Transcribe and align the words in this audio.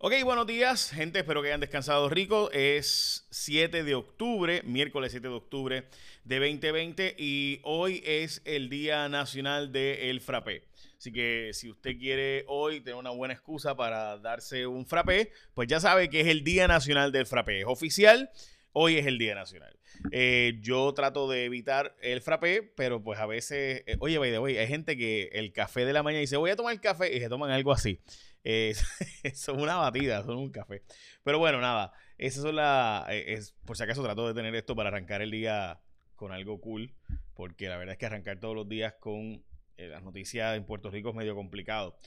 Ok, 0.00 0.12
buenos 0.22 0.46
días, 0.46 0.92
gente. 0.92 1.18
Espero 1.18 1.42
que 1.42 1.48
hayan 1.48 1.58
descansado 1.58 2.08
rico. 2.08 2.52
Es 2.52 3.26
7 3.30 3.82
de 3.82 3.96
octubre, 3.96 4.62
miércoles 4.62 5.10
7 5.10 5.26
de 5.26 5.34
octubre 5.34 5.88
de 6.22 6.38
2020 6.38 7.16
y 7.18 7.58
hoy 7.64 8.00
es 8.06 8.40
el 8.44 8.68
Día 8.70 9.08
Nacional 9.08 9.72
del 9.72 10.20
Frappé. 10.20 10.62
Así 10.96 11.10
que 11.10 11.50
si 11.52 11.68
usted 11.68 11.98
quiere 11.98 12.44
hoy 12.46 12.80
tener 12.80 12.94
una 12.94 13.10
buena 13.10 13.34
excusa 13.34 13.74
para 13.74 14.18
darse 14.18 14.68
un 14.68 14.86
frappé, 14.86 15.32
pues 15.52 15.66
ya 15.66 15.80
sabe 15.80 16.08
que 16.08 16.20
es 16.20 16.28
el 16.28 16.44
Día 16.44 16.68
Nacional 16.68 17.10
del 17.10 17.26
Frappé. 17.26 17.62
Es 17.62 17.66
oficial, 17.66 18.30
hoy 18.72 18.98
es 18.98 19.06
el 19.06 19.18
Día 19.18 19.34
Nacional. 19.34 19.76
Eh, 20.12 20.58
yo 20.60 20.94
trato 20.94 21.28
de 21.28 21.44
evitar 21.44 21.96
el 22.00 22.20
frappé, 22.22 22.62
pero 22.62 23.02
pues 23.02 23.18
a 23.18 23.26
veces, 23.26 23.82
eh, 23.86 23.96
oye, 23.98 24.18
by 24.18 24.30
the 24.30 24.60
hay 24.60 24.68
gente 24.68 24.96
que 24.96 25.30
el 25.32 25.52
café 25.52 25.84
de 25.84 25.92
la 25.92 26.04
mañana 26.04 26.20
dice, 26.20 26.36
voy 26.36 26.50
a 26.50 26.56
tomar 26.56 26.80
café 26.80 27.16
y 27.16 27.18
se 27.18 27.28
toman 27.28 27.50
algo 27.50 27.72
así. 27.72 27.98
Eh, 28.44 28.74
son 29.34 29.60
una 29.60 29.76
batida, 29.76 30.22
son 30.24 30.36
un 30.36 30.50
café. 30.50 30.82
Pero 31.22 31.38
bueno, 31.38 31.60
nada, 31.60 31.92
esas 32.16 32.42
son 32.42 32.56
las, 32.56 33.06
es, 33.10 33.52
por 33.64 33.76
si 33.76 33.82
acaso 33.82 34.02
trato 34.02 34.26
de 34.26 34.34
tener 34.34 34.54
esto 34.54 34.74
para 34.74 34.88
arrancar 34.88 35.22
el 35.22 35.30
día 35.30 35.80
con 36.16 36.32
algo 36.32 36.60
cool, 36.60 36.94
porque 37.34 37.68
la 37.68 37.76
verdad 37.76 37.92
es 37.92 37.98
que 37.98 38.06
arrancar 38.06 38.40
todos 38.40 38.54
los 38.54 38.68
días 38.68 38.94
con 39.00 39.44
las 39.76 40.02
noticias 40.02 40.56
en 40.56 40.64
Puerto 40.64 40.90
Rico 40.90 41.10
es 41.10 41.14
medio 41.14 41.34
complicado. 41.36 41.98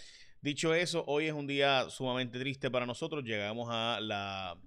Dicho 0.41 0.73
eso, 0.73 1.05
hoy 1.07 1.27
es 1.27 1.33
un 1.33 1.47
día 1.47 1.89
sumamente 1.89 2.39
triste 2.39 2.69
para 2.69 2.85
nosotros. 2.85 3.23
Llegamos 3.23 3.69
a 3.71 3.99
la 4.01 4.59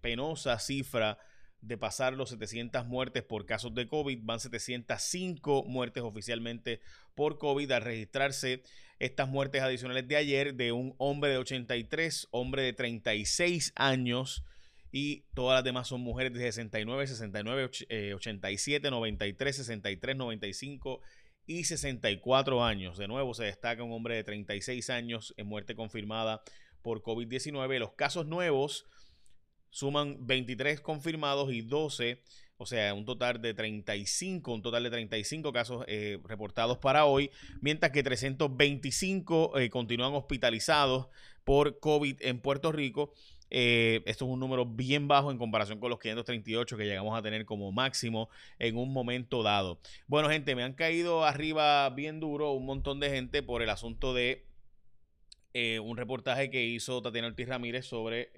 penosa 0.00 0.58
cifra 0.58 1.18
de 1.60 1.76
pasar 1.76 2.14
los 2.14 2.30
700 2.30 2.86
muertes 2.86 3.22
por 3.22 3.46
casos 3.46 3.74
de 3.74 3.88
COVID. 3.88 4.20
Van 4.22 4.40
705 4.40 5.64
muertes 5.64 6.02
oficialmente 6.02 6.80
por 7.14 7.38
COVID 7.38 7.70
al 7.72 7.82
registrarse 7.82 8.62
estas 8.98 9.28
muertes 9.28 9.62
adicionales 9.62 10.06
de 10.08 10.16
ayer 10.16 10.54
de 10.54 10.72
un 10.72 10.94
hombre 10.98 11.30
de 11.30 11.38
83, 11.38 12.28
hombre 12.30 12.62
de 12.62 12.72
36 12.72 13.72
años 13.76 14.44
y 14.90 15.24
todas 15.34 15.58
las 15.58 15.64
demás 15.64 15.88
son 15.88 16.00
mujeres 16.00 16.32
de 16.32 16.40
69, 16.40 17.06
69, 17.06 17.70
87, 18.14 18.90
93, 18.90 19.56
63, 19.56 20.16
95 20.16 21.00
y 21.46 21.64
64 21.64 22.64
años. 22.64 22.98
De 22.98 23.08
nuevo 23.08 23.34
se 23.34 23.44
destaca 23.44 23.82
un 23.82 23.92
hombre 23.92 24.16
de 24.16 24.24
36 24.24 24.90
años 24.90 25.34
en 25.36 25.46
muerte 25.46 25.74
confirmada 25.74 26.42
por 26.82 27.02
COVID-19. 27.02 27.78
Los 27.78 27.92
casos 27.92 28.26
nuevos 28.26 28.86
suman 29.70 30.26
23 30.26 30.80
confirmados 30.80 31.52
y 31.52 31.62
12, 31.62 32.22
o 32.56 32.66
sea, 32.66 32.92
un 32.94 33.04
total 33.04 33.40
de 33.40 33.54
35, 33.54 34.52
un 34.52 34.62
total 34.62 34.82
de 34.82 34.90
35 34.90 35.52
casos 35.52 35.84
eh, 35.86 36.18
reportados 36.24 36.78
para 36.78 37.04
hoy, 37.04 37.30
mientras 37.60 37.92
que 37.92 38.02
325 38.02 39.58
eh, 39.58 39.70
continúan 39.70 40.14
hospitalizados 40.14 41.08
por 41.44 41.78
COVID 41.80 42.16
en 42.20 42.40
Puerto 42.40 42.72
Rico. 42.72 43.12
Eh, 43.50 44.02
esto 44.04 44.26
es 44.26 44.30
un 44.30 44.40
número 44.40 44.66
bien 44.66 45.08
bajo 45.08 45.30
en 45.30 45.38
comparación 45.38 45.80
con 45.80 45.88
los 45.88 45.98
538 45.98 46.76
que 46.76 46.84
llegamos 46.84 47.18
a 47.18 47.22
tener 47.22 47.46
como 47.46 47.72
máximo 47.72 48.28
en 48.58 48.76
un 48.76 48.92
momento 48.92 49.42
dado. 49.42 49.80
Bueno, 50.06 50.28
gente, 50.28 50.54
me 50.54 50.62
han 50.62 50.74
caído 50.74 51.24
arriba 51.24 51.88
bien 51.90 52.20
duro 52.20 52.52
un 52.52 52.66
montón 52.66 53.00
de 53.00 53.08
gente 53.08 53.42
por 53.42 53.62
el 53.62 53.70
asunto 53.70 54.12
de 54.12 54.44
un 55.54 55.96
reportaje 55.96 56.50
que 56.50 56.64
hizo 56.64 57.02
Tatiana 57.02 57.28
Ortiz 57.28 57.48
Ramírez 57.48 57.86
sobre 57.86 58.30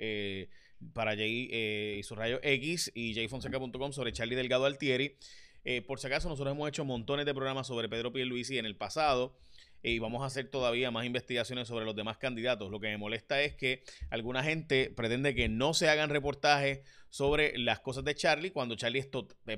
para 0.94 1.14
Jay 1.14 1.48
eh, 1.52 1.96
y 1.98 2.02
su 2.02 2.14
rayo 2.14 2.40
X 2.42 2.90
y 2.94 3.14
jfonseca.com 3.14 3.92
sobre 3.92 4.12
Charlie 4.12 4.36
Delgado 4.36 4.64
Altieri. 4.64 5.16
Eh, 5.64 5.82
por 5.82 6.00
si 6.00 6.06
acaso, 6.06 6.28
nosotros 6.28 6.54
hemos 6.54 6.68
hecho 6.68 6.84
montones 6.84 7.26
de 7.26 7.34
programas 7.34 7.66
sobre 7.66 7.88
Pedro 7.88 8.12
Pierluisi 8.12 8.58
en 8.58 8.66
el 8.66 8.76
pasado 8.76 9.36
y 9.82 9.98
vamos 9.98 10.22
a 10.22 10.26
hacer 10.26 10.48
todavía 10.48 10.90
más 10.90 11.04
investigaciones 11.04 11.68
sobre 11.68 11.84
los 11.84 11.96
demás 11.96 12.18
candidatos. 12.18 12.70
Lo 12.70 12.80
que 12.80 12.88
me 12.88 12.98
molesta 12.98 13.40
es 13.40 13.54
que 13.54 13.82
alguna 14.10 14.42
gente 14.42 14.92
pretende 14.94 15.34
que 15.34 15.48
no 15.48 15.74
se 15.74 15.88
hagan 15.88 16.10
reportajes 16.10 16.80
sobre 17.08 17.58
las 17.58 17.80
cosas 17.80 18.04
de 18.04 18.14
Charlie 18.14 18.50
cuando 18.50 18.76
Charlie 18.76 19.00
es, 19.00 19.08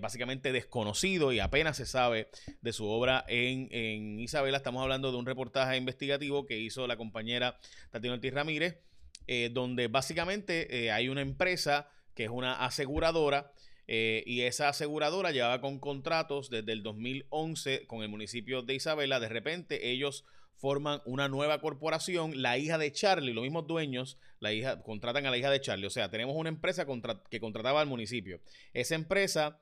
básicamente 0.01 0.53
desconocido 0.53 1.33
y 1.33 1.41
apenas 1.41 1.77
se 1.77 1.87
sabe 1.87 2.29
de 2.61 2.73
su 2.73 2.87
obra 2.87 3.25
en, 3.29 3.69
en 3.71 4.21
Isabela. 4.21 4.57
Estamos 4.57 4.83
hablando 4.83 5.13
de 5.13 5.19
un 5.19 5.27
reportaje 5.27 5.77
investigativo 5.77 6.47
que 6.47 6.59
hizo 6.59 6.87
la 6.87 6.97
compañera 6.97 7.59
Tatiana 7.91 8.15
Ortiz 8.15 8.33
Ramírez 8.33 8.79
eh, 9.27 9.51
donde 9.53 9.87
básicamente 9.87 10.85
eh, 10.85 10.91
hay 10.91 11.09
una 11.09 11.21
empresa 11.21 11.89
que 12.15 12.25
es 12.25 12.31
una 12.31 12.55
aseguradora 12.65 13.53
eh, 13.89 14.23
y 14.27 14.43
esa 14.43 14.69
aseguradora 14.69 15.33
llevaba 15.33 15.61
con 15.61 15.79
contratos 15.79 16.51
desde 16.51 16.73
el 16.73 16.83
2011 16.83 17.87
con 17.87 18.03
el 18.03 18.09
municipio 18.09 18.63
de 18.63 18.75
Isabela. 18.75 19.21
De 19.21 19.29
repente 19.29 19.91
ellos 19.91 20.25
forman 20.55 21.03
una 21.05 21.29
nueva 21.29 21.61
corporación, 21.61 22.41
la 22.41 22.57
hija 22.57 22.79
de 22.79 22.93
Charlie, 22.93 23.33
los 23.33 23.43
mismos 23.43 23.67
dueños, 23.67 24.19
la 24.39 24.53
hija, 24.53 24.83
contratan 24.83 25.27
a 25.27 25.31
la 25.31 25.37
hija 25.37 25.51
de 25.51 25.61
Charlie. 25.61 25.87
O 25.87 25.91
sea, 25.91 26.11
tenemos 26.11 26.37
una 26.37 26.51
empresa 26.51 26.87
que 27.29 27.41
contrataba 27.41 27.81
al 27.81 27.89
municipio. 27.89 28.41
Esa 28.73 28.95
empresa 28.95 29.61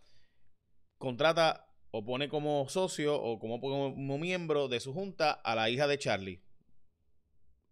contrata 0.98 1.66
o 1.90 2.04
pone 2.04 2.28
como 2.28 2.68
socio 2.68 3.20
o 3.20 3.38
como, 3.38 3.60
como 3.60 4.18
miembro 4.18 4.68
de 4.68 4.80
su 4.80 4.92
junta 4.92 5.32
a 5.32 5.54
la 5.54 5.70
hija 5.70 5.86
de 5.86 5.98
Charlie. 5.98 6.42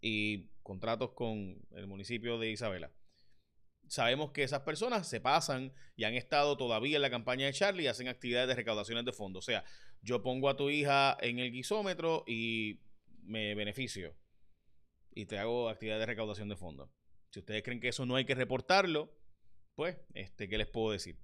Y 0.01 0.49
contratos 0.63 1.11
con 1.11 1.61
el 1.73 1.87
municipio 1.87 2.39
de 2.39 2.51
Isabela. 2.51 2.91
Sabemos 3.89 4.33
que 4.33 4.43
esas 4.43 4.61
personas 4.61 5.09
se 5.09 5.21
pasan 5.21 5.73
y 5.97 6.05
han 6.05 6.15
estado 6.15 6.57
todavía 6.57 6.97
en 6.97 7.03
la 7.03 7.11
campaña 7.11 7.47
de 7.47 7.53
Charlie 7.53 7.85
y 7.85 7.87
hacen 7.89 8.09
actividades 8.09 8.49
de 8.49 8.55
recaudaciones 8.55 9.05
de 9.05 9.13
fondos. 9.13 9.45
O 9.45 9.47
sea, 9.47 9.65
yo 10.03 10.23
pongo 10.23 10.49
a 10.49 10.57
tu 10.57 10.71
hija 10.71 11.17
en 11.21 11.39
el 11.39 11.51
guisómetro 11.51 12.25
y 12.27 12.81
me 13.23 13.55
beneficio 13.55 14.15
y 15.15 15.27
te 15.27 15.39
hago 15.39 15.69
actividades 15.69 16.03
de 16.03 16.07
recaudación 16.07 16.49
de 16.49 16.57
fondos. 16.57 16.91
Si 17.31 17.41
ustedes 17.41 17.63
creen 17.63 17.81
que 17.81 17.89
eso 17.89 18.07
no 18.07 18.17
hay 18.17 18.25
que 18.25 18.35
reportarlo, 18.35 19.13
pues, 19.75 19.97
este, 20.15 20.49
¿qué 20.49 20.59
les 20.59 20.67
puedo 20.67 20.93
decir? 20.93 21.19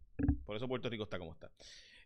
Por 0.45 0.57
eso 0.57 0.69
Puerto 0.69 0.89
Rico 0.89 1.05
está 1.05 1.19
como 1.19 1.33
está. 1.33 1.51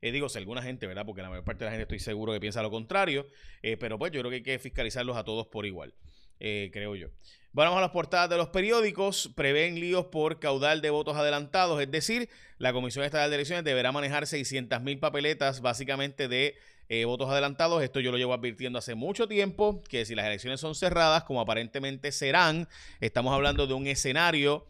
Eh, 0.01 0.13
digo, 0.13 0.29
si 0.29 0.39
alguna 0.39 0.63
gente, 0.63 0.87
¿verdad? 0.87 1.05
Porque 1.05 1.23
la 1.23 1.31
mayor 1.31 1.45
parte 1.45 1.65
de 1.65 1.67
la 1.67 1.71
gente 1.73 1.83
estoy 1.83 1.99
seguro 1.99 2.33
que 2.33 2.41
piensa 2.41 2.63
lo 2.63 2.71
contrario, 2.71 3.27
eh, 3.63 3.77
pero 3.77 3.99
pues 3.99 4.13
yo 4.13 4.21
creo 4.21 4.31
que 4.31 4.37
hay 4.37 4.43
que 4.43 4.59
fiscalizarlos 4.59 5.17
a 5.17 5.25
todos 5.25 5.47
por 5.49 5.67
igual. 5.67 5.95
Eh, 6.41 6.71
creo 6.73 6.95
yo. 6.97 7.09
Vamos 7.53 7.79
a 7.79 7.81
las 7.81 7.91
portadas 7.91 8.29
de 8.31 8.37
los 8.37 8.49
periódicos. 8.49 9.31
Prevén 9.35 9.81
líos 9.81 10.07
por 10.07 10.39
caudal 10.39 10.81
de 10.81 10.91
votos 10.91 11.17
adelantados, 11.17 11.81
es 11.81 11.91
decir, 11.91 12.29
la 12.59 12.73
Comisión 12.73 13.05
Estatal 13.05 13.31
de 13.31 13.37
Elecciones 13.37 13.65
deberá 13.65 13.91
manejar 13.91 14.27
600 14.27 14.83
mil 14.83 14.99
papeletas 14.99 15.61
básicamente 15.61 16.29
de 16.29 16.57
eh, 16.89 17.05
votos 17.05 17.29
adelantados. 17.31 17.83
Esto 17.83 18.01
yo 18.01 18.13
lo 18.13 18.19
llevo 18.19 18.35
advirtiendo 18.35 18.79
hace 18.79 18.95
mucho 18.95 19.29
tiempo, 19.29 19.83
que 19.89 20.05
si 20.05 20.15
las 20.15 20.27
elecciones 20.27 20.61
son 20.61 20.75
cerradas, 20.75 21.25
como 21.25 21.41
aparentemente 21.41 22.13
serán, 22.13 22.69
estamos 23.01 23.35
hablando 23.35 23.67
de 23.67 23.75
un 23.75 23.87
escenario 23.87 24.67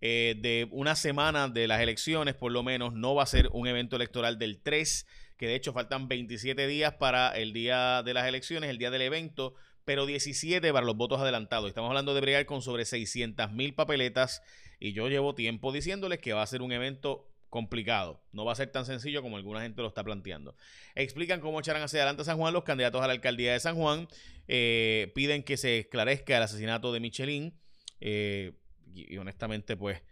eh, 0.00 0.36
de 0.38 0.68
una 0.70 0.94
semana 0.94 1.48
de 1.48 1.66
las 1.66 1.80
elecciones, 1.80 2.34
por 2.34 2.52
lo 2.52 2.62
menos, 2.62 2.92
no 2.92 3.14
va 3.14 3.22
a 3.22 3.26
ser 3.26 3.48
un 3.52 3.66
evento 3.66 3.96
electoral 3.96 4.38
del 4.38 4.60
3, 4.60 5.06
que 5.36 5.46
de 5.46 5.54
hecho 5.54 5.72
faltan 5.72 6.06
27 6.06 6.66
días 6.66 6.94
para 6.94 7.36
el 7.36 7.52
día 7.52 8.02
de 8.02 8.14
las 8.14 8.26
elecciones, 8.26 8.70
el 8.70 8.78
día 8.78 8.90
del 8.90 9.02
evento 9.02 9.54
pero 9.86 10.04
17 10.04 10.72
para 10.72 10.84
los 10.84 10.96
votos 10.96 11.20
adelantados. 11.20 11.68
Estamos 11.68 11.88
hablando 11.88 12.12
de 12.12 12.20
bregar 12.20 12.44
con 12.44 12.60
sobre 12.60 12.84
600 12.84 13.52
mil 13.52 13.72
papeletas 13.72 14.42
y 14.80 14.92
yo 14.92 15.08
llevo 15.08 15.36
tiempo 15.36 15.72
diciéndoles 15.72 16.18
que 16.18 16.32
va 16.32 16.42
a 16.42 16.46
ser 16.46 16.60
un 16.60 16.72
evento 16.72 17.30
complicado. 17.50 18.20
No 18.32 18.44
va 18.44 18.50
a 18.50 18.56
ser 18.56 18.72
tan 18.72 18.84
sencillo 18.84 19.22
como 19.22 19.36
alguna 19.36 19.62
gente 19.62 19.80
lo 19.82 19.88
está 19.88 20.02
planteando. 20.02 20.56
Explican 20.96 21.40
cómo 21.40 21.60
echarán 21.60 21.82
hacia 21.82 22.00
adelante 22.00 22.22
a 22.22 22.24
San 22.24 22.36
Juan 22.36 22.52
los 22.52 22.64
candidatos 22.64 23.00
a 23.00 23.06
la 23.06 23.12
alcaldía 23.12 23.52
de 23.52 23.60
San 23.60 23.76
Juan. 23.76 24.08
Eh, 24.48 25.12
piden 25.14 25.44
que 25.44 25.56
se 25.56 25.78
esclarezca 25.78 26.36
el 26.36 26.42
asesinato 26.42 26.92
de 26.92 26.98
Michelin. 26.98 27.56
Eh, 28.00 28.54
y, 28.92 29.16
honestamente, 29.18 29.76
pues, 29.76 30.02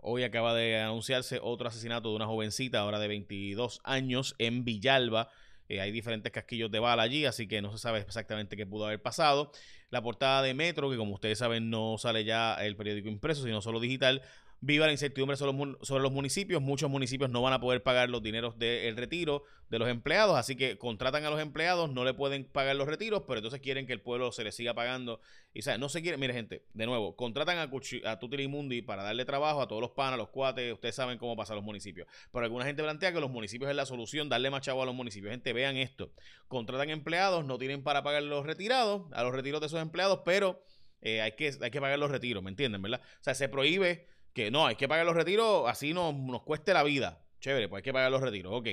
hoy 0.00 0.24
acaba 0.24 0.54
de 0.54 0.80
anunciarse 0.80 1.40
otro 1.42 1.68
asesinato 1.68 2.08
de 2.08 2.16
una 2.16 2.26
jovencita, 2.26 2.80
ahora 2.80 2.98
de 2.98 3.08
22 3.08 3.82
años, 3.84 4.34
en 4.38 4.64
Villalba. 4.64 5.28
Eh, 5.72 5.80
hay 5.80 5.90
diferentes 5.90 6.30
casquillos 6.30 6.70
de 6.70 6.80
bala 6.80 7.02
allí, 7.02 7.24
así 7.24 7.48
que 7.48 7.62
no 7.62 7.72
se 7.72 7.78
sabe 7.78 8.00
exactamente 8.00 8.58
qué 8.58 8.66
pudo 8.66 8.84
haber 8.84 9.00
pasado. 9.00 9.52
La 9.88 10.02
portada 10.02 10.42
de 10.42 10.52
Metro, 10.52 10.90
que 10.90 10.98
como 10.98 11.14
ustedes 11.14 11.38
saben 11.38 11.70
no 11.70 11.96
sale 11.96 12.24
ya 12.24 12.54
el 12.56 12.76
periódico 12.76 13.08
impreso, 13.08 13.42
sino 13.44 13.62
solo 13.62 13.80
digital, 13.80 14.20
Viva 14.64 14.86
la 14.86 14.92
incertidumbre 14.92 15.36
sobre 15.36 16.02
los, 16.02 16.12
municipios. 16.12 16.62
Muchos 16.62 16.88
municipios 16.88 17.28
no 17.28 17.42
van 17.42 17.52
a 17.52 17.60
poder 17.60 17.82
pagar 17.82 18.08
los 18.08 18.22
dineros 18.22 18.56
del 18.60 18.96
retiro 18.96 19.42
de 19.68 19.80
los 19.80 19.88
empleados, 19.88 20.38
así 20.38 20.54
que 20.54 20.78
contratan 20.78 21.24
a 21.24 21.30
los 21.30 21.40
empleados, 21.40 21.90
no 21.90 22.04
le 22.04 22.14
pueden 22.14 22.44
pagar 22.44 22.76
los 22.76 22.86
retiros, 22.86 23.24
pero 23.26 23.38
entonces 23.38 23.60
quieren 23.60 23.88
que 23.88 23.92
el 23.92 24.00
pueblo 24.00 24.30
se 24.30 24.44
les 24.44 24.54
siga 24.54 24.72
pagando. 24.72 25.20
Y 25.52 25.62
no 25.80 25.88
se 25.88 26.00
quiere, 26.00 26.16
mire 26.16 26.32
gente, 26.32 26.64
de 26.74 26.86
nuevo, 26.86 27.16
contratan 27.16 27.58
a, 27.58 27.70
a 28.08 28.18
Tutilimundi 28.20 28.82
para 28.82 29.02
darle 29.02 29.24
trabajo 29.24 29.62
a 29.62 29.66
todos 29.66 29.82
los 29.82 29.90
panas, 29.90 30.16
los 30.16 30.28
cuates, 30.28 30.72
ustedes 30.72 30.94
saben 30.94 31.18
cómo 31.18 31.34
pasan 31.34 31.56
los 31.56 31.64
municipios. 31.64 32.06
Pero 32.30 32.44
alguna 32.44 32.64
gente 32.64 32.84
plantea 32.84 33.12
que 33.12 33.20
los 33.20 33.30
municipios 33.30 33.68
es 33.68 33.74
la 33.74 33.84
solución, 33.84 34.28
darle 34.28 34.48
más 34.50 34.60
chavo 34.60 34.80
a 34.84 34.86
los 34.86 34.94
municipios. 34.94 35.32
Gente, 35.32 35.52
vean 35.52 35.76
esto. 35.76 36.12
Contratan 36.46 36.88
empleados, 36.90 37.44
no 37.44 37.58
tienen 37.58 37.82
para 37.82 38.04
pagar 38.04 38.22
los 38.22 38.46
retirados, 38.46 39.12
a 39.12 39.24
los 39.24 39.34
retiros 39.34 39.60
de 39.60 39.66
esos 39.66 39.82
empleados, 39.82 40.20
pero 40.24 40.62
eh, 41.00 41.20
hay, 41.20 41.32
que, 41.32 41.50
hay 41.60 41.70
que 41.72 41.80
pagar 41.80 41.98
los 41.98 42.12
retiros, 42.12 42.44
¿me 42.44 42.50
entienden, 42.50 42.80
verdad? 42.80 43.00
O 43.02 43.24
sea, 43.24 43.34
se 43.34 43.48
prohíbe 43.48 44.06
que 44.32 44.50
no, 44.50 44.66
hay 44.66 44.76
que 44.76 44.88
pagar 44.88 45.06
los 45.06 45.14
retiros, 45.14 45.68
así 45.68 45.92
nos, 45.92 46.14
nos 46.14 46.42
cueste 46.42 46.72
la 46.72 46.82
vida. 46.82 47.24
Chévere, 47.40 47.68
pues 47.68 47.80
hay 47.80 47.82
que 47.82 47.92
pagar 47.92 48.10
los 48.10 48.20
retiros. 48.20 48.52
Ok. 48.54 48.68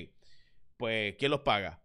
Pues, 0.78 1.16
¿quién 1.18 1.32
los 1.32 1.42
paga? 1.42 1.82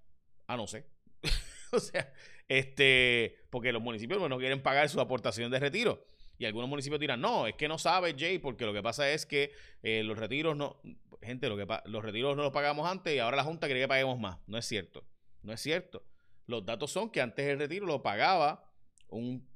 Ah, 0.47 0.56
no 0.56 0.67
sé. 0.67 0.87
o 1.73 1.81
sea, 1.81 2.12
este, 2.49 3.38
porque 3.50 3.73
los 3.73 3.82
municipios 3.82 4.29
no 4.29 4.38
quieren 4.38 4.62
pagar 4.62 4.88
su 4.88 5.00
aportación 5.00 5.50
de 5.50 5.61
retiro. 5.61 6.06
Y 6.38 6.47
algunos 6.47 6.69
municipios 6.69 7.00
dirán, 7.00 7.21
no, 7.21 7.47
es 7.47 7.55
que 7.55 7.69
no 7.69 7.79
sabe 7.79 8.15
Jay, 8.19 8.38
porque 8.38 8.67
lo 8.67 8.73
que 8.73 8.82
pasa 8.82 9.11
es 9.11 9.25
que 9.25 9.53
eh, 9.82 10.03
los 10.03 10.19
retiros 10.19 10.56
no, 10.56 10.81
gente, 11.23 11.49
lo 11.49 11.56
que 11.56 11.67
los 11.87 12.05
retiros 12.05 12.37
no 12.37 12.43
los 12.43 12.53
pagamos 12.53 12.88
antes 12.88 13.15
y 13.15 13.19
ahora 13.19 13.37
la 13.37 13.44
Junta 13.44 13.67
quiere 13.67 13.81
que 13.81 13.88
paguemos 13.88 14.19
más. 14.19 14.38
No 14.47 14.59
es 14.59 14.67
cierto. 14.67 15.05
No 15.43 15.53
es 15.53 15.61
cierto. 15.61 16.05
Los 16.47 16.65
datos 16.65 16.91
son 16.91 17.11
que 17.11 17.21
antes 17.21 17.47
el 17.47 17.59
retiro 17.59 17.87
lo 17.87 18.03
pagaba 18.03 18.65
un 19.09 19.49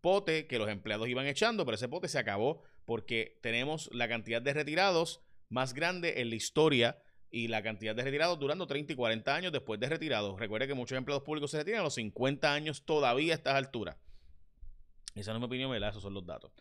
pote 0.00 0.46
que 0.46 0.58
los 0.58 0.68
empleados 0.68 1.08
iban 1.08 1.26
echando, 1.26 1.64
pero 1.64 1.76
ese 1.76 1.88
pote 1.88 2.08
se 2.08 2.18
acabó 2.18 2.62
porque 2.84 3.38
tenemos 3.42 3.90
la 3.92 4.08
cantidad 4.08 4.42
de 4.42 4.52
retirados 4.52 5.20
más 5.48 5.74
grande 5.74 6.20
en 6.20 6.30
la 6.30 6.36
historia 6.36 6.98
y 7.30 7.48
la 7.48 7.62
cantidad 7.62 7.94
de 7.94 8.02
retirados 8.02 8.38
durando 8.38 8.66
30 8.66 8.92
y 8.92 8.96
40 8.96 9.34
años 9.34 9.52
después 9.52 9.80
de 9.80 9.88
retirados. 9.88 10.38
Recuerde 10.38 10.68
que 10.68 10.74
muchos 10.74 10.96
empleados 10.96 11.24
públicos 11.24 11.50
se 11.50 11.58
retiran 11.58 11.80
a 11.80 11.84
los 11.84 11.94
50 11.94 12.52
años 12.52 12.84
todavía 12.84 13.32
a 13.32 13.36
estas 13.36 13.54
alturas. 13.54 13.96
Esa 15.14 15.32
no 15.32 15.38
es 15.38 15.40
mi 15.40 15.46
opinión, 15.46 15.70
¿verdad? 15.70 15.90
Esos 15.90 16.02
son 16.02 16.14
los 16.14 16.24
datos. 16.24 16.52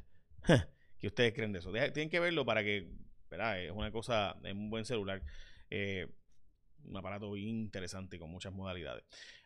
¿Qué 0.99 1.07
ustedes 1.07 1.33
creen 1.33 1.51
de 1.51 1.59
eso? 1.59 1.69
Tienen 1.71 2.09
que 2.09 2.21
verlo 2.21 2.45
para 2.45 2.63
que, 2.63 2.89
¿verdad? 3.29 3.61
Es 3.61 3.71
una 3.71 3.91
cosa, 3.91 4.37
es 4.43 4.53
un 4.53 4.69
buen 4.69 4.85
celular. 4.85 5.21
Eh, 5.69 6.07
un 6.85 6.97
aparato 6.97 7.35
interesante 7.35 8.17
con 8.19 8.29
muchas 8.29 8.53
modalidades. 8.53 9.03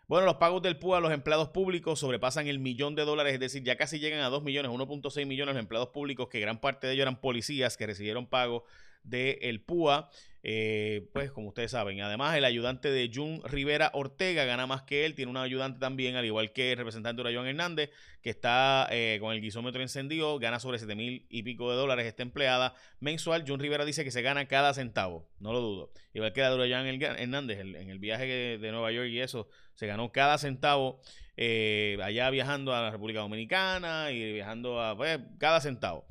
Bueno, 0.07 0.25
los 0.25 0.35
pagos 0.35 0.61
del 0.61 0.77
PUA 0.77 0.99
a 0.99 1.01
los 1.01 1.11
empleados 1.11 1.49
públicos 1.49 1.99
sobrepasan 1.99 2.47
el 2.47 2.59
millón 2.59 2.95
de 2.95 3.03
dólares, 3.03 3.33
es 3.33 3.41
decir, 3.41 3.63
ya 3.63 3.75
casi 3.75 3.99
llegan 3.99 4.21
a 4.21 4.29
2 4.29 4.41
millones, 4.41 4.71
1.6 4.71 5.25
millones 5.25 5.53
los 5.53 5.61
empleados 5.61 5.89
públicos, 5.89 6.29
que 6.29 6.39
gran 6.39 6.61
parte 6.61 6.87
de 6.87 6.93
ellos 6.93 7.01
eran 7.01 7.19
policías 7.19 7.75
que 7.75 7.87
recibieron 7.87 8.25
pago 8.25 8.63
del 9.03 9.61
PUA. 9.61 10.09
Eh, 10.49 11.09
pues 11.11 11.29
como 11.29 11.49
ustedes 11.49 11.71
saben, 11.71 11.99
además 11.99 12.37
el 12.37 12.45
ayudante 12.45 12.89
de 12.89 13.11
Jun 13.13 13.41
Rivera 13.43 13.91
Ortega 13.93 14.45
gana 14.45 14.65
más 14.65 14.83
que 14.83 15.05
él, 15.05 15.13
tiene 15.13 15.29
un 15.29 15.35
ayudante 15.35 15.77
también, 15.77 16.15
al 16.15 16.23
igual 16.23 16.53
que 16.53 16.71
el 16.71 16.77
representante 16.77 17.19
Urayon 17.19 17.45
Hernández, 17.45 17.89
que 18.21 18.29
está 18.29 18.87
eh, 18.89 19.17
con 19.19 19.33
el 19.33 19.41
guisómetro 19.41 19.81
encendido, 19.81 20.39
gana 20.39 20.61
sobre 20.61 20.77
7 20.77 20.95
mil 20.95 21.25
y 21.29 21.43
pico 21.43 21.69
de 21.69 21.75
dólares 21.75 22.05
esta 22.05 22.23
empleada 22.23 22.75
mensual. 23.01 23.43
Jun 23.45 23.59
Rivera 23.59 23.83
dice 23.83 24.05
que 24.05 24.11
se 24.11 24.21
gana 24.21 24.47
cada 24.47 24.73
centavo, 24.73 25.27
no 25.41 25.51
lo 25.51 25.59
dudo. 25.59 25.91
Igual 26.13 26.31
que 26.31 26.39
la 26.39 26.55
de 26.55 27.21
Hernández, 27.21 27.59
en 27.59 27.89
el 27.89 27.99
viaje 27.99 28.57
de 28.57 28.71
Nueva 28.71 28.93
York 28.93 29.09
y 29.09 29.19
eso, 29.19 29.49
se 29.77 29.85
ganó 29.85 30.11
cada 30.11 30.39
centavo 30.39 30.99
eh, 31.37 31.99
allá 32.03 32.31
viajando 32.31 32.73
a 32.73 32.81
la 32.81 32.91
República 32.91 33.19
Dominicana 33.19 34.11
y 34.11 34.33
viajando 34.33 34.81
a 34.81 34.97
pues, 34.97 35.19
cada 35.37 35.61
centavo. 35.61 36.05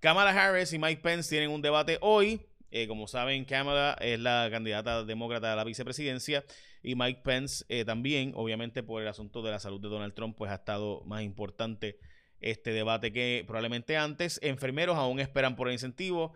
Kamala 0.00 0.30
Harris 0.30 0.72
y 0.72 0.78
Mike 0.80 1.00
Pence 1.02 1.30
tienen 1.30 1.50
un 1.50 1.62
debate 1.62 1.98
hoy. 2.00 2.44
Eh, 2.72 2.88
como 2.88 3.06
saben, 3.06 3.44
Kamala 3.44 3.96
es 4.00 4.18
la 4.18 4.48
candidata 4.50 5.04
demócrata 5.04 5.52
a 5.52 5.56
la 5.56 5.62
vicepresidencia 5.62 6.44
y 6.82 6.96
Mike 6.96 7.20
Pence 7.22 7.64
eh, 7.68 7.84
también, 7.84 8.32
obviamente 8.34 8.82
por 8.82 9.00
el 9.00 9.06
asunto 9.06 9.40
de 9.42 9.52
la 9.52 9.60
salud 9.60 9.80
de 9.80 9.88
Donald 9.88 10.14
Trump, 10.14 10.36
pues 10.36 10.50
ha 10.50 10.56
estado 10.56 11.02
más 11.04 11.22
importante 11.22 12.00
este 12.40 12.72
debate 12.72 13.12
que 13.12 13.44
probablemente 13.46 13.96
antes. 13.96 14.40
Enfermeros 14.42 14.96
aún 14.96 15.20
esperan 15.20 15.54
por 15.54 15.68
el 15.68 15.74
incentivo. 15.74 16.34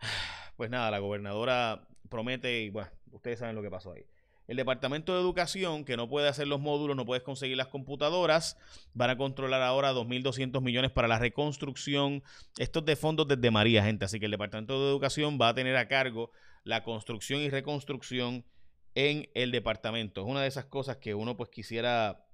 Pues 0.56 0.70
nada, 0.70 0.90
la 0.90 1.00
gobernadora 1.00 1.86
promete 2.08 2.62
y 2.62 2.70
bueno, 2.70 2.88
ustedes 3.10 3.40
saben 3.40 3.54
lo 3.54 3.60
que 3.60 3.68
pasó 3.68 3.92
ahí. 3.92 4.06
El 4.48 4.56
Departamento 4.56 5.14
de 5.14 5.20
Educación, 5.20 5.84
que 5.84 5.96
no 5.96 6.08
puede 6.08 6.28
hacer 6.28 6.46
los 6.46 6.60
módulos, 6.60 6.96
no 6.96 7.04
puedes 7.04 7.24
conseguir 7.24 7.56
las 7.56 7.66
computadoras, 7.66 8.56
van 8.94 9.10
a 9.10 9.16
controlar 9.16 9.62
ahora 9.62 9.92
2.200 9.92 10.60
millones 10.62 10.92
para 10.92 11.08
la 11.08 11.18
reconstrucción. 11.18 12.22
Esto 12.58 12.78
es 12.80 12.84
de 12.84 12.96
fondos 12.96 13.26
desde 13.26 13.50
María, 13.50 13.82
gente. 13.82 14.04
Así 14.04 14.20
que 14.20 14.26
el 14.26 14.30
Departamento 14.30 14.80
de 14.80 14.90
Educación 14.90 15.38
va 15.40 15.48
a 15.48 15.54
tener 15.54 15.76
a 15.76 15.88
cargo 15.88 16.30
la 16.62 16.84
construcción 16.84 17.40
y 17.40 17.50
reconstrucción 17.50 18.44
en 18.94 19.28
el 19.34 19.52
departamento. 19.52 20.22
Es 20.22 20.26
una 20.26 20.42
de 20.42 20.48
esas 20.48 20.64
cosas 20.64 20.96
que 20.96 21.14
uno 21.14 21.36
pues 21.36 21.50
quisiera 21.50 22.25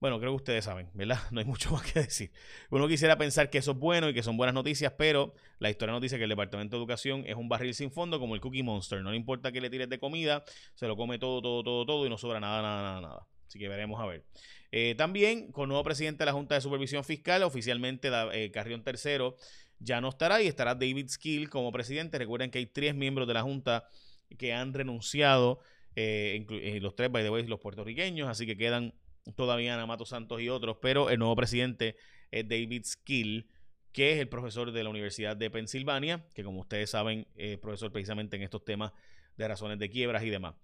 bueno, 0.00 0.20
creo 0.20 0.32
que 0.32 0.36
ustedes 0.36 0.64
saben, 0.64 0.90
¿verdad? 0.94 1.18
No 1.32 1.40
hay 1.40 1.46
mucho 1.46 1.70
más 1.72 1.82
que 1.82 2.00
decir. 2.00 2.30
Uno 2.70 2.86
quisiera 2.86 3.18
pensar 3.18 3.50
que 3.50 3.58
eso 3.58 3.72
es 3.72 3.78
bueno 3.78 4.08
y 4.08 4.14
que 4.14 4.22
son 4.22 4.36
buenas 4.36 4.54
noticias, 4.54 4.92
pero 4.96 5.34
la 5.58 5.70
historia 5.70 5.92
nos 5.92 6.00
dice 6.00 6.18
que 6.18 6.24
el 6.24 6.30
Departamento 6.30 6.76
de 6.76 6.80
Educación 6.80 7.24
es 7.26 7.34
un 7.34 7.48
barril 7.48 7.74
sin 7.74 7.90
fondo 7.90 8.20
como 8.20 8.34
el 8.34 8.40
Cookie 8.40 8.62
Monster. 8.62 9.02
No 9.02 9.10
le 9.10 9.16
importa 9.16 9.50
que 9.50 9.60
le 9.60 9.70
tires 9.70 9.88
de 9.88 9.98
comida, 9.98 10.44
se 10.74 10.86
lo 10.86 10.96
come 10.96 11.18
todo, 11.18 11.42
todo, 11.42 11.62
todo, 11.62 11.86
todo 11.86 12.06
y 12.06 12.10
no 12.10 12.18
sobra 12.18 12.40
nada, 12.40 12.62
nada, 12.62 12.82
nada, 12.82 13.00
nada. 13.00 13.26
Así 13.46 13.58
que 13.58 13.68
veremos 13.68 14.00
a 14.00 14.06
ver. 14.06 14.24
Eh, 14.70 14.94
también, 14.96 15.50
con 15.50 15.68
nuevo 15.68 15.82
presidente 15.82 16.20
de 16.20 16.26
la 16.26 16.32
Junta 16.32 16.54
de 16.54 16.60
Supervisión 16.60 17.02
Fiscal, 17.02 17.42
oficialmente 17.42 18.10
eh, 18.32 18.50
Carrión 18.50 18.84
III 18.86 19.34
ya 19.80 20.00
no 20.00 20.08
estará 20.08 20.42
y 20.42 20.46
estará 20.46 20.74
David 20.74 21.08
Skill 21.08 21.48
como 21.48 21.72
presidente. 21.72 22.18
Recuerden 22.18 22.50
que 22.50 22.58
hay 22.58 22.66
tres 22.66 22.94
miembros 22.94 23.26
de 23.26 23.34
la 23.34 23.42
Junta 23.42 23.88
que 24.36 24.52
han 24.52 24.74
renunciado, 24.74 25.60
eh, 25.96 26.46
eh 26.50 26.78
los 26.80 26.94
tres, 26.94 27.10
by 27.10 27.22
the 27.22 27.30
way, 27.30 27.46
los 27.46 27.60
puertorriqueños, 27.60 28.28
así 28.28 28.46
que 28.46 28.56
quedan 28.56 28.92
todavía 29.36 29.74
Ana 29.74 29.86
Mato 29.86 30.04
Santos 30.04 30.40
y 30.40 30.48
otros, 30.48 30.78
pero 30.80 31.10
el 31.10 31.18
nuevo 31.18 31.36
presidente 31.36 31.96
es 32.30 32.48
David 32.48 32.84
Skill, 32.84 33.48
que 33.92 34.12
es 34.12 34.18
el 34.18 34.28
profesor 34.28 34.72
de 34.72 34.84
la 34.84 34.90
Universidad 34.90 35.36
de 35.36 35.50
Pensilvania, 35.50 36.26
que 36.34 36.44
como 36.44 36.60
ustedes 36.60 36.90
saben, 36.90 37.26
es 37.36 37.58
profesor 37.58 37.90
precisamente 37.90 38.36
en 38.36 38.42
estos 38.42 38.64
temas 38.64 38.92
de 39.36 39.48
razones 39.48 39.78
de 39.78 39.88
quiebras 39.90 40.22
y 40.24 40.30
demás. 40.30 40.54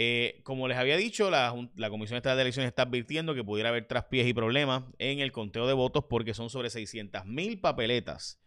Eh, 0.00 0.40
como 0.44 0.68
les 0.68 0.78
había 0.78 0.96
dicho, 0.96 1.30
la, 1.30 1.52
Comisión 1.90 2.18
Estatal 2.18 2.36
de 2.36 2.42
Elecciones 2.42 2.68
está 2.68 2.82
advirtiendo 2.82 3.34
que 3.34 3.42
pudiera 3.42 3.70
haber 3.70 3.88
traspiés 3.88 4.28
y 4.28 4.32
problemas 4.32 4.84
en 4.98 5.18
el 5.18 5.32
conteo 5.32 5.66
de 5.66 5.72
votos 5.72 6.04
porque 6.08 6.34
son 6.34 6.50
sobre 6.50 6.70
600 6.70 7.24
mil 7.24 7.60
papeletas. 7.60 8.40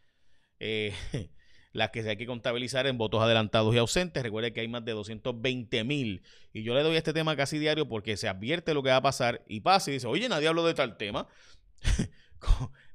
Eh, 0.59 0.93
las 1.73 1.91
que 1.91 2.03
se 2.03 2.09
hay 2.09 2.17
que 2.17 2.25
contabilizar 2.25 2.87
en 2.87 2.97
votos 2.97 3.21
adelantados 3.21 3.73
y 3.73 3.77
ausentes. 3.77 4.21
Recuerde 4.23 4.53
que 4.53 4.61
hay 4.61 4.67
más 4.67 4.83
de 4.83 4.91
220 4.91 5.83
mil. 5.83 6.23
Y 6.53 6.63
yo 6.63 6.73
le 6.73 6.83
doy 6.83 6.97
este 6.97 7.13
tema 7.13 7.35
casi 7.35 7.59
diario 7.59 7.87
porque 7.87 8.17
se 8.17 8.27
advierte 8.27 8.73
lo 8.73 8.83
que 8.83 8.89
va 8.89 8.97
a 8.97 9.01
pasar 9.01 9.43
y 9.47 9.61
pasa 9.61 9.89
y 9.89 9.95
dice, 9.95 10.07
oye, 10.07 10.27
nadie 10.27 10.47
habló 10.47 10.65
de 10.65 10.73
tal 10.73 10.97
tema. 10.97 11.27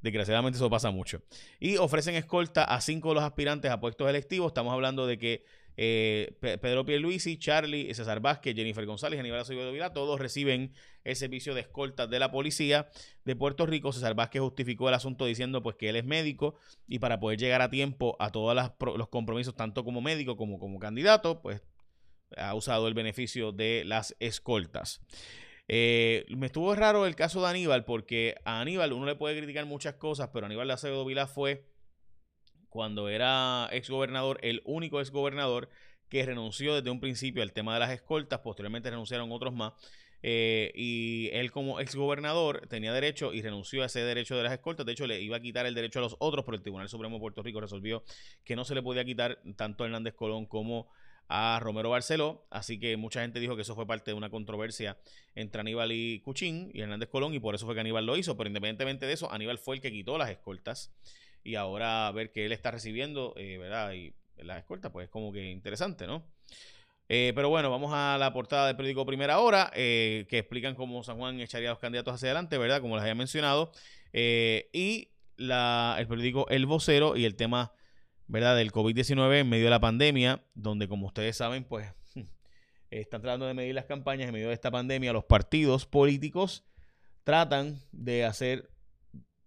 Desgraciadamente 0.02 0.56
eso 0.56 0.70
pasa 0.70 0.90
mucho. 0.90 1.22
Y 1.58 1.76
ofrecen 1.78 2.14
escolta 2.14 2.64
a 2.64 2.80
cinco 2.80 3.10
de 3.10 3.16
los 3.16 3.24
aspirantes 3.24 3.70
a 3.70 3.80
puestos 3.80 4.08
electivos. 4.08 4.48
Estamos 4.48 4.72
hablando 4.72 5.06
de 5.06 5.18
que 5.18 5.44
eh, 5.76 6.36
Pedro 6.40 6.84
Pierluisi, 6.86 7.38
Charlie, 7.38 7.92
César 7.94 8.20
Vázquez, 8.20 8.54
Jennifer 8.54 8.86
González, 8.86 9.20
Aníbal 9.20 9.40
Acevedo 9.40 9.72
Vila, 9.72 9.92
todos 9.92 10.18
reciben 10.18 10.72
el 11.04 11.16
servicio 11.16 11.54
de 11.54 11.60
escolta 11.60 12.06
de 12.06 12.18
la 12.18 12.30
policía 12.30 12.88
de 13.24 13.36
Puerto 13.36 13.66
Rico. 13.66 13.92
César 13.92 14.14
Vázquez 14.14 14.40
justificó 14.40 14.88
el 14.88 14.94
asunto 14.94 15.26
diciendo 15.26 15.62
pues 15.62 15.76
que 15.76 15.88
él 15.88 15.96
es 15.96 16.04
médico 16.04 16.54
y 16.86 16.98
para 16.98 17.20
poder 17.20 17.38
llegar 17.38 17.62
a 17.62 17.70
tiempo 17.70 18.16
a 18.18 18.30
todos 18.30 18.56
los 18.96 19.08
compromisos, 19.08 19.54
tanto 19.54 19.84
como 19.84 20.00
médico 20.00 20.36
como 20.36 20.58
como 20.58 20.78
candidato, 20.78 21.42
pues 21.42 21.62
ha 22.36 22.54
usado 22.54 22.88
el 22.88 22.94
beneficio 22.94 23.52
de 23.52 23.84
las 23.84 24.16
escoltas. 24.18 25.00
Eh, 25.68 26.26
me 26.28 26.46
estuvo 26.46 26.74
raro 26.74 27.06
el 27.06 27.16
caso 27.16 27.42
de 27.42 27.48
Aníbal 27.48 27.84
porque 27.84 28.36
a 28.44 28.60
Aníbal 28.60 28.92
uno 28.92 29.06
le 29.06 29.16
puede 29.16 29.36
criticar 29.36 29.66
muchas 29.66 29.94
cosas, 29.94 30.30
pero 30.32 30.46
Aníbal 30.46 30.70
Acevedo 30.70 31.04
Vila 31.04 31.26
fue 31.26 31.64
cuando 32.68 33.08
era 33.08 33.68
exgobernador, 33.72 34.38
el 34.42 34.62
único 34.64 35.00
exgobernador 35.00 35.68
que 36.08 36.24
renunció 36.24 36.74
desde 36.74 36.90
un 36.90 37.00
principio 37.00 37.42
al 37.42 37.52
tema 37.52 37.74
de 37.74 37.80
las 37.80 37.90
escoltas, 37.90 38.40
posteriormente 38.40 38.90
renunciaron 38.90 39.32
otros 39.32 39.54
más. 39.54 39.72
Eh, 40.22 40.72
y 40.74 41.28
él 41.32 41.52
como 41.52 41.78
exgobernador 41.78 42.66
tenía 42.68 42.92
derecho 42.92 43.32
y 43.32 43.42
renunció 43.42 43.82
a 43.82 43.86
ese 43.86 44.00
derecho 44.00 44.36
de 44.36 44.42
las 44.42 44.52
escoltas. 44.52 44.86
De 44.86 44.92
hecho, 44.92 45.06
le 45.06 45.20
iba 45.20 45.36
a 45.36 45.40
quitar 45.40 45.66
el 45.66 45.74
derecho 45.74 45.98
a 45.98 46.02
los 46.02 46.16
otros, 46.18 46.44
pero 46.44 46.56
el 46.56 46.62
Tribunal 46.62 46.88
Supremo 46.88 47.16
de 47.16 47.20
Puerto 47.20 47.42
Rico 47.42 47.60
resolvió 47.60 48.02
que 48.44 48.56
no 48.56 48.64
se 48.64 48.74
le 48.74 48.82
podía 48.82 49.04
quitar 49.04 49.40
tanto 49.56 49.84
a 49.84 49.86
Hernández 49.86 50.14
Colón 50.14 50.46
como 50.46 50.88
a 51.28 51.58
Romero 51.60 51.90
Barceló. 51.90 52.46
Así 52.50 52.78
que 52.78 52.96
mucha 52.96 53.20
gente 53.20 53.40
dijo 53.40 53.56
que 53.56 53.62
eso 53.62 53.74
fue 53.74 53.86
parte 53.86 54.10
de 54.10 54.14
una 54.14 54.30
controversia 54.30 54.96
entre 55.34 55.60
Aníbal 55.60 55.92
y 55.92 56.20
Cuchín 56.20 56.70
y 56.72 56.80
Hernández 56.80 57.08
Colón, 57.08 57.34
y 57.34 57.38
por 57.38 57.54
eso 57.54 57.66
fue 57.66 57.74
que 57.74 57.82
Aníbal 57.82 58.06
lo 58.06 58.16
hizo. 58.16 58.36
Pero 58.36 58.48
independientemente 58.48 59.06
de 59.06 59.12
eso, 59.12 59.30
Aníbal 59.32 59.58
fue 59.58 59.76
el 59.76 59.82
que 59.82 59.92
quitó 59.92 60.18
las 60.18 60.30
escoltas 60.30 60.92
y 61.46 61.54
ahora 61.54 62.10
ver 62.10 62.32
que 62.32 62.44
él 62.44 62.50
está 62.50 62.72
recibiendo, 62.72 63.32
eh, 63.36 63.56
¿verdad? 63.56 63.92
Y 63.92 64.12
la 64.36 64.58
escolta, 64.58 64.90
pues 64.90 65.04
es 65.04 65.10
como 65.10 65.32
que 65.32 65.48
interesante, 65.48 66.04
¿no? 66.04 66.26
Eh, 67.08 67.30
pero 67.36 67.48
bueno, 67.48 67.70
vamos 67.70 67.92
a 67.94 68.18
la 68.18 68.32
portada 68.32 68.66
del 68.66 68.74
periódico 68.74 69.06
Primera 69.06 69.38
Hora, 69.38 69.70
eh, 69.76 70.26
que 70.28 70.38
explican 70.38 70.74
cómo 70.74 71.04
San 71.04 71.18
Juan 71.18 71.38
echaría 71.38 71.68
a 71.68 71.72
los 71.74 71.78
candidatos 71.78 72.14
hacia 72.14 72.30
adelante, 72.30 72.58
¿verdad? 72.58 72.80
Como 72.80 72.96
les 72.96 73.02
había 73.02 73.14
mencionado. 73.14 73.70
Y 74.12 75.10
la, 75.36 75.94
el 76.00 76.08
periódico 76.08 76.48
El 76.48 76.66
Vocero 76.66 77.16
y 77.16 77.24
el 77.24 77.36
tema, 77.36 77.72
¿verdad? 78.26 78.56
Del 78.56 78.72
COVID-19 78.72 79.38
en 79.38 79.48
medio 79.48 79.64
de 79.64 79.70
la 79.70 79.80
pandemia, 79.80 80.42
donde 80.54 80.88
como 80.88 81.06
ustedes 81.06 81.36
saben, 81.36 81.62
pues 81.62 81.86
están 82.90 83.22
tratando 83.22 83.46
de 83.46 83.54
medir 83.54 83.76
las 83.76 83.84
campañas 83.84 84.26
en 84.26 84.34
medio 84.34 84.48
de 84.48 84.54
esta 84.54 84.72
pandemia. 84.72 85.12
Los 85.12 85.26
partidos 85.26 85.86
políticos 85.86 86.64
tratan 87.22 87.78
de 87.92 88.24
hacer 88.24 88.68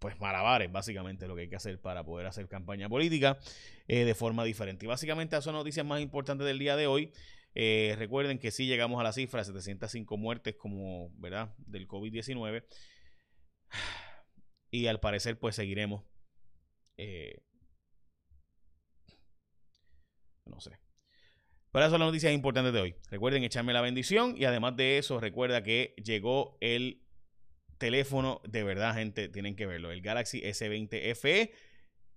pues 0.00 0.18
malabares, 0.18 0.72
básicamente, 0.72 1.28
lo 1.28 1.36
que 1.36 1.42
hay 1.42 1.48
que 1.48 1.56
hacer 1.56 1.80
para 1.80 2.02
poder 2.04 2.26
hacer 2.26 2.48
campaña 2.48 2.88
política 2.88 3.38
de 3.86 4.14
forma 4.14 4.44
diferente. 4.44 4.86
Y 4.86 4.88
básicamente 4.88 5.36
esas 5.36 5.44
son 5.44 5.54
noticias 5.54 5.86
más 5.86 6.00
importantes 6.00 6.46
del 6.46 6.58
día 6.58 6.74
de 6.74 6.86
hoy. 6.86 7.12
Eh, 7.54 7.96
recuerden 7.98 8.38
que 8.38 8.50
si 8.50 8.66
llegamos 8.66 9.00
a 9.00 9.02
la 9.02 9.12
cifra 9.12 9.40
de 9.40 9.46
705 9.46 10.16
muertes 10.16 10.54
como, 10.56 11.10
¿verdad? 11.18 11.54
Del 11.58 11.88
COVID-19. 11.88 12.64
Y 14.72 14.86
al 14.86 15.00
parecer 15.00 15.36
pues 15.36 15.56
seguiremos. 15.56 16.04
Eh, 16.96 17.42
no 20.44 20.60
sé. 20.60 20.78
Pero 21.72 21.84
esas 21.84 21.90
son 21.90 21.98
las 21.98 22.06
noticias 22.06 22.32
importantes 22.32 22.72
de 22.72 22.80
hoy. 22.80 22.94
Recuerden 23.10 23.42
echarme 23.42 23.72
la 23.72 23.80
bendición 23.80 24.36
y 24.36 24.44
además 24.44 24.76
de 24.76 24.98
eso 24.98 25.18
recuerda 25.18 25.64
que 25.64 25.96
llegó 25.96 26.56
el 26.60 27.02
teléfono, 27.80 28.40
de 28.46 28.62
verdad 28.62 28.94
gente, 28.94 29.28
tienen 29.28 29.56
que 29.56 29.66
verlo, 29.66 29.90
el 29.90 30.02
Galaxy 30.02 30.40
S20 30.42 31.16
FE 31.16 31.52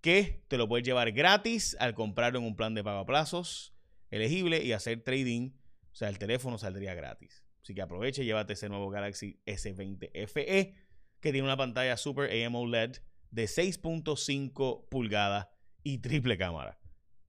que 0.01 0.43
te 0.49 0.57
lo 0.57 0.67
puedes 0.67 0.85
llevar 0.85 1.13
gratis 1.13 1.77
al 1.79 1.95
comprarlo 1.95 2.37
en 2.39 2.45
un 2.45 2.57
plan 2.57 2.75
de 2.75 2.83
pago 2.83 2.99
a 2.99 3.05
plazos 3.05 3.73
elegible 4.11 4.61
y 4.61 4.73
hacer 4.73 5.01
trading, 5.01 5.51
o 5.91 5.95
sea, 5.95 6.09
el 6.09 6.19
teléfono 6.19 6.57
saldría 6.59 6.93
gratis. 6.93 7.45
Así 7.63 7.73
que 7.73 7.81
aproveche 7.81 8.21
y 8.21 8.25
llévate 8.25 8.53
ese 8.53 8.67
nuevo 8.67 8.89
Galaxy 8.89 9.39
S20 9.45 10.27
FE 10.27 10.75
que 11.21 11.31
tiene 11.31 11.43
una 11.47 11.55
pantalla 11.55 11.95
Super 11.95 12.29
AMOLED 12.45 12.97
de 13.31 13.45
6.5 13.45 14.89
pulgadas 14.89 15.47
y 15.81 15.99
triple 15.99 16.37
cámara. 16.37 16.77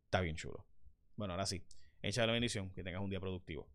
Está 0.07 0.21
bien 0.21 0.35
chulo. 0.35 0.67
Bueno, 1.15 1.35
ahora 1.35 1.47
sí, 1.47 1.65
echa 2.03 2.27
la 2.27 2.33
bendición, 2.33 2.71
que 2.71 2.83
tengas 2.83 3.01
un 3.01 3.11
día 3.11 3.21
productivo. 3.21 3.74